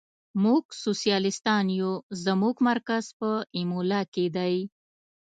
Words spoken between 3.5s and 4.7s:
ایمولا کې دی.